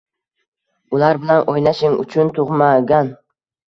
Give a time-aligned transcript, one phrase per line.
[0.97, 3.19] Ular bilan oʻynashing uchun tugʻmagan.